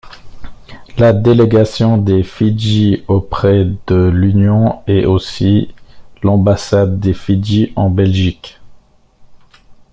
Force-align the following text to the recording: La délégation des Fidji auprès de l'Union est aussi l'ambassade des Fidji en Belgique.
La 0.97 1.13
délégation 1.13 1.99
des 1.99 2.23
Fidji 2.23 3.03
auprès 3.07 3.67
de 3.85 4.09
l'Union 4.09 4.81
est 4.87 5.05
aussi 5.05 5.75
l'ambassade 6.23 6.99
des 6.99 7.13
Fidji 7.13 7.71
en 7.75 7.91
Belgique. 7.91 8.59